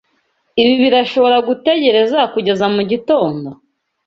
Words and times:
Ibi 0.61 0.75
birashobora 0.83 1.37
gutegereza 1.47 2.19
kugeza 2.33 2.65
mugitondo? 2.75 3.49